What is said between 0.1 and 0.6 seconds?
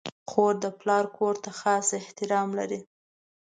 خور